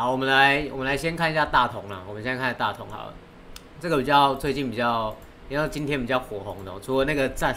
[0.00, 2.02] 好，我们来我们来先看一下大同啦。
[2.08, 3.14] 我们先看大同好了，
[3.78, 5.14] 这个比较最近比较，
[5.50, 7.54] 因为今天比较火红的哦、除了那个占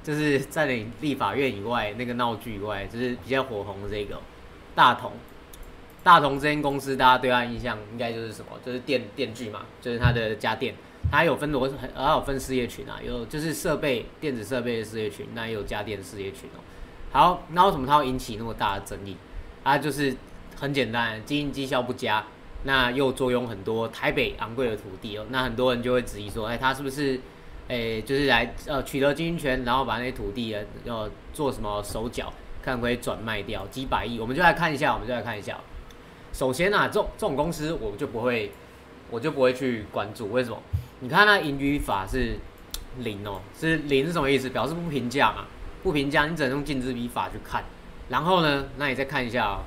[0.00, 4.20] 就是占领立法院以外，那个闹剧以外，就是比较火红的这个
[4.72, 5.10] 大同。
[6.04, 8.52] 大同这间公司，大家对它印象应该就是什么？
[8.64, 10.72] 就是电电锯嘛，就是它的家电，
[11.10, 16.62] 它有分罗，它有分事业群啊，有就是设备电子设备的事业群，那也有家电事业群哦。
[17.10, 19.16] 好，那为什么它会引起那么大的争议？
[19.64, 20.14] 啊就是
[20.60, 22.22] 很简单，经营绩效不佳，
[22.64, 27.18] 那又坐拥很多台北昂贵的土地哦，那很多人就会质疑说，哎，他是不是，
[27.66, 32.30] 哎，就是来呃取得经营权，然后把那些土地呃要做什么手脚，
[32.62, 34.20] 看可以转卖掉几百亿？
[34.20, 35.58] 我们就来看一下，我们就来看一下。
[36.34, 38.52] 首先啊，这种这种公司我就不会，
[39.10, 40.58] 我就不会去关注，为什么？
[41.00, 42.36] 你看那盈余法是
[42.98, 44.50] 零哦，是零是什么意思？
[44.50, 45.46] 表示不评价嘛，
[45.82, 47.64] 不评价，你只能用净值比法去看。
[48.10, 49.64] 然后呢，那你再看一下哦，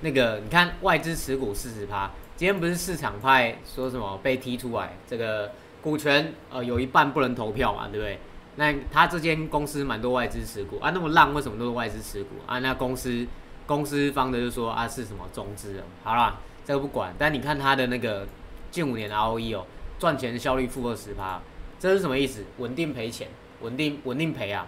[0.00, 8.18] 那个你看外资持股四十趴，今天不是市场派说什么被踢出来，这个股权呃有一半不能投票嘛，对不对？
[8.56, 12.58] 那他这间公司蛮多外资持股啊，那么烂为什么都是外资持股啊？
[12.58, 13.26] 那公司
[13.66, 18.26] 公司方的就说啊是什么中资哦，好啦，这个不管，但你看它的那个
[18.70, 19.64] 近五年的 ROE 哦，
[19.98, 21.40] 赚钱效率负二十趴，
[21.78, 22.44] 这是什么意思？
[22.58, 23.28] 稳定赔钱，
[23.60, 24.66] 稳定稳定赔啊。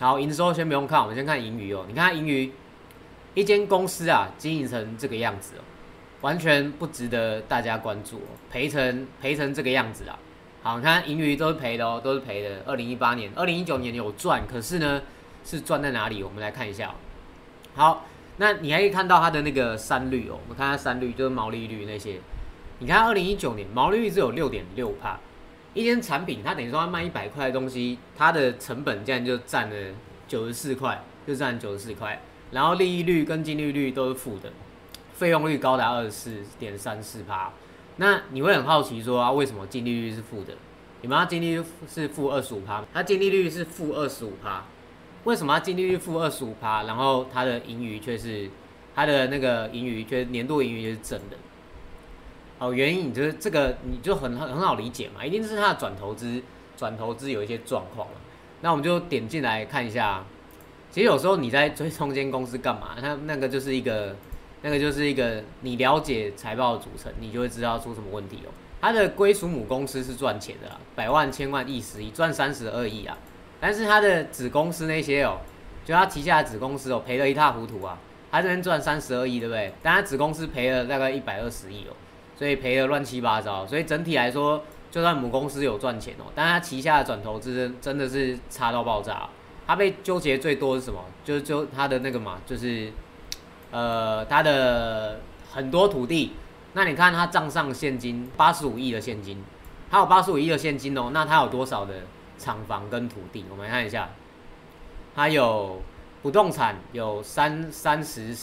[0.00, 1.84] 好，营收先不用看，我们先看盈余哦。
[1.88, 2.52] 你看盈余，
[3.36, 5.60] 一间公司啊，经营成这个样子哦，
[6.22, 10.18] 完全不值得大家关注哦，赔成赔成这个样子啊。
[10.62, 12.62] 好，你看盈余都是赔的哦，都是赔的。
[12.64, 15.02] 二零一八年、二零一九年有赚，可是呢，
[15.44, 16.22] 是赚在哪里？
[16.22, 16.94] 我们来看一下、哦。
[17.74, 18.06] 好，
[18.38, 22.18] 那你还可以看到它的那个三率哦，我们看它三率就是毛利率那些。
[22.78, 25.20] 你看二零一九年毛利率只有六点六帕，
[25.74, 29.76] 一间产品它等于说它卖一百块的东西，它的成本竟然就占了
[30.26, 32.18] 九十四块，就占九十四块，
[32.50, 34.52] 然后利率跟净利率都是负的，
[35.12, 37.52] 费用率高达二十四点三四帕。
[37.96, 40.54] 那你会很好奇说啊，为什么净利率是负的？
[41.02, 44.64] 你们它净利率是负二十五趴，它净利率是负二十五趴，
[45.24, 48.50] 为什么它净利率负二十五趴，然后它的盈余却是
[48.94, 51.36] 它的那个盈余却年度盈余是正的？
[52.58, 56.42] 哦，原因你就是这个你就很很好理解嘛，一定是它的转投资
[56.76, 58.08] 转投资有一些状况
[58.62, 60.24] 那我们就点进来看一下，
[60.96, 62.96] 其实有时候你在追踪间公司干嘛？
[62.98, 64.16] 它那个就是一个。
[64.62, 68.50] 那个就是一个你了解财报的组成，你就会知道出什么问题哦。
[68.80, 73.16] 它的归属母公司是赚钱的啦，百万、千万、亿、十亿，赚三十二亿啊。
[73.60, 75.36] 但是它的子公司那些哦，
[75.84, 77.98] 就它旗下的子公司哦，赔得一塌糊涂啊。
[78.32, 79.70] 它这边赚三十二亿，对不对？
[79.82, 81.92] 但它子公司赔了大概一百二十亿哦，
[82.34, 83.66] 所以赔得乱七八糟。
[83.66, 89.28] 所以整体来说，就算母公司有赚钱哦，但它旗下的转投资真的是差到爆炸。
[89.66, 91.04] 他被纠结最多是什么？
[91.24, 92.92] 就是就他的那个嘛，就是。
[93.72, 95.20] 呃，他的
[95.52, 96.32] 很多土地，
[96.72, 99.42] 那你看他账上现金八十五亿的现金，
[99.90, 101.94] 还有八十五亿的现金哦，那他有多少的
[102.38, 103.44] 厂房跟土地？
[103.50, 104.08] 我们看一下，
[105.16, 105.82] 他有
[106.22, 108.34] 不动产有三三十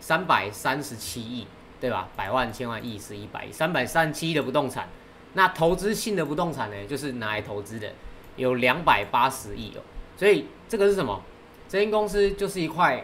[0.00, 1.46] 三百三十七亿，
[1.78, 2.08] 对吧？
[2.16, 4.88] 百万、千万、亿是一百亿，三百三十七亿的不动产，
[5.34, 7.92] 那投资性的不动产呢，就是拿来投资的，
[8.36, 9.82] 有两百八十亿哦。
[10.20, 11.18] 所以这个是什么？
[11.66, 13.02] 这间公司就是一块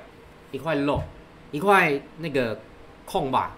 [0.50, 1.02] 一块肉。
[1.50, 2.58] 一块那个
[3.06, 3.56] 空吧，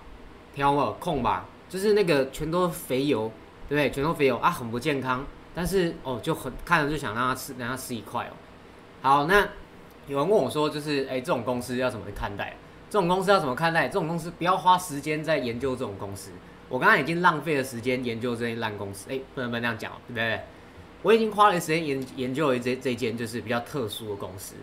[0.54, 0.96] 听到没？
[1.00, 3.32] 空吧，就是那个全都肥油，
[3.68, 3.90] 对不对？
[3.90, 5.26] 全都肥油啊，很不健康。
[5.54, 8.32] 但是哦，就很看着就想让他吃，让他吃一块哦。
[9.02, 9.48] 好，那
[10.06, 12.54] 有人问我说，就是哎，这种公司要怎么看待？
[12.88, 13.88] 这种公司要怎么看待？
[13.88, 16.30] 这种公司不要花时间在研究这种公司。
[16.68, 20.40] 我刚刚已经浪费了时间研究这些烂公司，哎，不能不能这样讲，对不对？
[21.02, 24.54] 我已经花了时间研研究了这这间就是比较特殊的公司。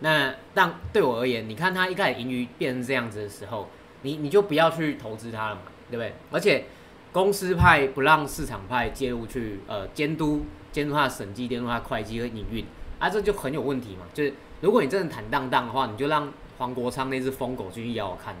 [0.00, 3.68] 那但对我而言，你看它一开始盈余变成这样子的时候，
[4.02, 6.12] 你你就不要去投资它了嘛，对不对？
[6.30, 6.64] 而且
[7.12, 12.64] 公司派不让市场派介入去呃监督监督它的审计、监督它会计和营运，
[12.98, 14.06] 啊，这就很有问题嘛。
[14.12, 18.34] 就是如果你真的坦荡荡的话，你就让黄国昌那只疯狗去咬我看。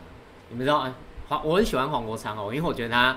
[0.50, 0.94] 你们知道啊？
[1.28, 3.16] 黄我很喜欢黄国昌哦，因为我觉得他，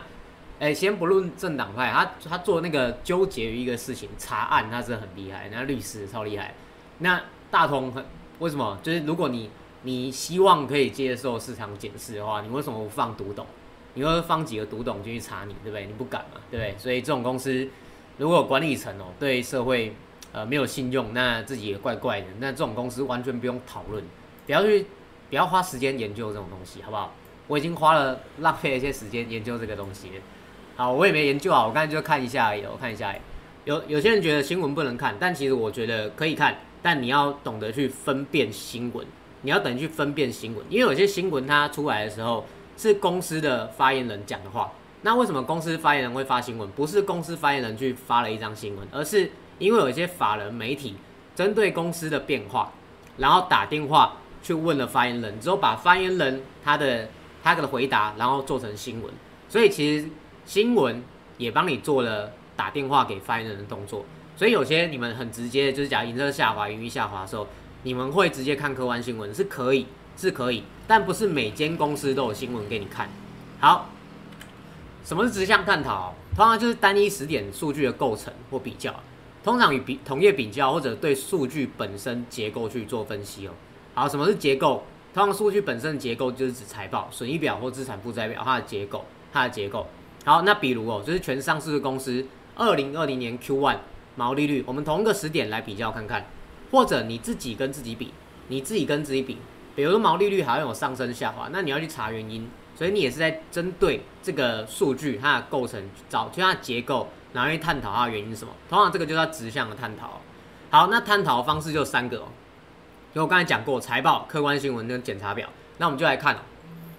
[0.59, 6.53] 哎，先不论政党派，他他做那个纠结于一个事情查案，他是很厉害，那律师超厉害。
[6.99, 7.21] 那
[7.51, 8.03] 大同很。
[8.39, 8.77] 为什么？
[8.83, 9.49] 就是如果你
[9.81, 13.43] 你希望可以接受市场检视的话，你为什么不放独董？
[13.95, 15.87] 你会放几个独董进去查你，对不对？
[15.87, 16.75] 你不敢嘛，对不对？
[16.77, 17.67] 所以这种公司
[18.17, 19.91] 如果管理层哦对社会
[20.33, 22.27] 呃没有信用，那自己也怪怪的。
[22.37, 24.03] 那这种公司完全不用讨论，
[24.45, 24.85] 不要去
[25.31, 27.11] 不要花时间研究这种东西，好不好？
[27.47, 30.11] 我已经花了浪费了一些时间研究这个东西。
[30.77, 33.11] 好，我也没研究好，我刚才就看一下而已，我看一下。
[33.65, 36.55] 有有些人觉得新闻不能看，但其实我觉得可以看。
[36.83, 39.03] 但你要懂得去分辨新闻，
[39.41, 42.45] 你要等去分辨新闻，因为有些新闻它出来的时候，
[42.77, 44.71] 是公司的发言人讲的话。
[45.01, 46.69] 那为什么公司发言人会发新闻？
[46.69, 50.95] 不是公司发言人去发了一张新闻，而是因为有一些法人媒体
[51.35, 52.71] 针对公司的变化，
[53.17, 57.09] 然后打电话去问了发言人，之后把发言人他的
[57.43, 59.11] 他的回答，然后做成新闻。
[59.49, 60.07] 所以其实
[60.47, 61.03] 新闻
[61.37, 64.03] 也帮你做了打电话给发言人的动作。
[64.35, 67.45] 所以有些你们很直接，就是假如营收下滑、盈余下滑的时候，
[67.83, 69.85] 你们会直接看客观新闻是可以，
[70.15, 73.07] 是可以，但不是每间公司都有新闻给你看。
[73.59, 73.89] 好。
[75.03, 76.13] 什么是直向探讨？
[76.35, 78.93] 通常就是单一时点数据的构成或比较，
[79.41, 83.51] 通常与比同业比较或者对数据本身结构去做分析哦。
[83.93, 84.83] 好，什么是结构？
[85.13, 89.87] 通常数据本身的结构就是指财报、损益表或资产负债表它的结构，它的结构。
[90.27, 93.77] 好，那比如哦，就是全上市的公司二零二零年 Q one
[94.17, 96.25] 毛利率，我们同一个时点来比较看看，
[96.69, 98.13] 或者你自己跟自己比，
[98.49, 99.37] 你自己跟自己比，
[99.73, 102.45] 比如说毛利率好像有上升下滑，那你要去查原因。
[102.75, 108.51] 所以你也是在针对这个数据它的构成找就它的结构，然后去探讨它的原因是什么。
[108.69, 110.19] 通常这个就叫直向的探讨。
[110.69, 112.25] 好，那探讨的方式就三个哦。
[113.13, 115.47] 因为我刚才讲过财报、客观新闻跟检查表，
[115.77, 116.39] 那我们就来看哦，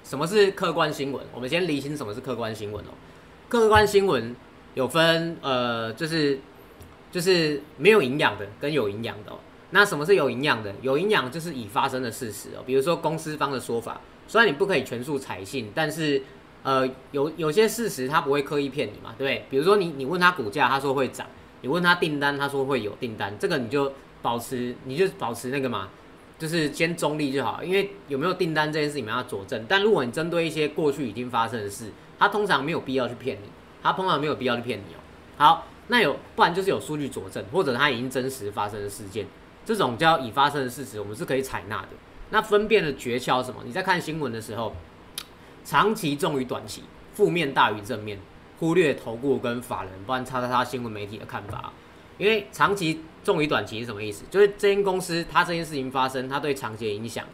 [0.02, 1.22] 什么是客观新闻？
[1.34, 2.88] 我们先理清什么是客观新闻哦。
[3.48, 4.34] 客观新闻
[4.74, 6.38] 有分呃，就是
[7.10, 9.32] 就是没有营养的跟有营养的。
[9.70, 10.74] 那什么是有营养的？
[10.82, 14.00] 有营养就是已发生的事实哦，比如说公司方的说法。
[14.26, 16.22] 虽然你不可以全数采信，但是，
[16.62, 19.46] 呃，有有些事实他不会刻意骗你嘛，对不对？
[19.48, 21.26] 比如说你你问他股价，他说会涨；
[21.62, 23.90] 你问他订单，他说会有订单，这个你就
[24.20, 25.88] 保持你就保持那个嘛，
[26.38, 27.64] 就是先中立就好。
[27.64, 29.64] 因为有没有订单这件事情你要佐证。
[29.66, 31.86] 但如果你针对一些过去已经发生的事，
[32.18, 33.48] 他通常没有必要去骗你，
[33.82, 34.98] 他通常没有必要去骗你哦。
[35.36, 39.26] 好，那有不然就是有数据佐证，或者他已经真实发生的事件，
[39.64, 41.88] 这种叫已发生的事实，我们是可以采纳的。
[42.30, 43.62] 那分辨的诀窍什么？
[43.64, 44.74] 你在看新闻的时候，
[45.64, 46.82] 长期重于短期，
[47.14, 48.18] 负面大于正面，
[48.58, 51.72] 忽略投顾跟法人，不然叉叉叉新闻媒体的看法。
[52.18, 54.24] 因为长期重于短期是什么意思？
[54.28, 57.24] 就是这间公司它这件事情发生，它对长期的影响，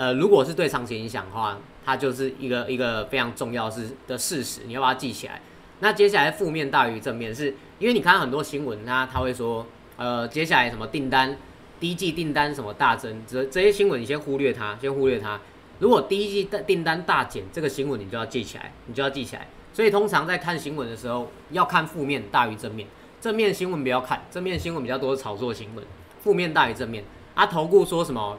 [0.00, 5.42] 呃，如果是对长期影响的话，它就是一个一个非常重要是的事实，你要把它记起来。
[5.80, 9.66] 那接下来负面大于正面，是因为你看很多新闻，它它会说，
[9.98, 11.36] 呃，接下来什么订单。
[11.78, 15.38] 第一季订单什么大增，这这些新闻你先忽略它，先忽略它。
[15.80, 19.48] 如果第一季的订单大减，这个新闻你就要记起来，你就要记起来。
[19.74, 22.88] 所以通常在看新闻的时候，要看负面大于正面，
[23.20, 25.84] 正面新闻不要看，正面新闻比较多是炒作新闻，
[26.22, 27.04] 负面大于正面。
[27.34, 28.38] 啊，投顾说什么？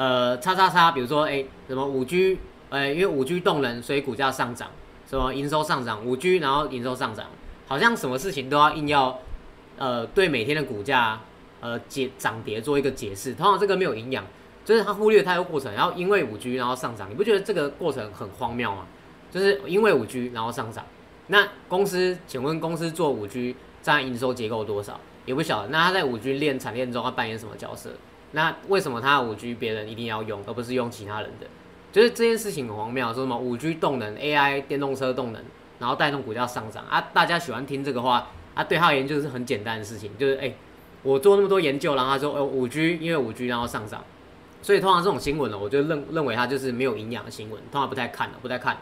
[0.00, 2.38] 呃，叉叉叉，比如说，哎，什么五 G，
[2.70, 4.70] 呃，因为五 G 动能，所以股价上涨，
[5.06, 7.26] 什么营收上涨，五 G 然后营收上涨，
[7.68, 9.18] 好像什么事情都要硬要，
[9.76, 11.20] 呃，对每天的股价。
[11.62, 14.24] 呃，解涨跌做一个解释，通常这个没有营养，
[14.64, 18.86] 就是他忽略它的过程，然后因为五 G 然后上涨，你不觉得这个过程很荒谬吗？
[19.30, 20.86] 就是因为五 G 然后上涨，
[21.26, 24.98] 那公司，请问公司做五 G 占营收结构多少？
[25.26, 27.90] 也不晓得，那他在五 G 链产链中要扮演什么角色？
[28.32, 31.46] 那为什么他五 G 别人一定要用，而不是用其他人的？
[31.92, 35.42] 就是这件事情很荒谬，说什么五 G 动能 AI 电动车动能，
[35.78, 37.00] 然后带动股价上涨啊？
[37.12, 38.64] 大家喜欢听这个话啊？
[38.64, 40.52] 对他的研究是很简单的事情，就是哎。
[41.02, 44.04] 我做那么多研究，然后他说，哦，五 G 因为五 G 然后上涨，
[44.60, 48.76] 所以通常这种新闻呢，我就认认为它就是没有营养的新闻，通常不太看的，不太看。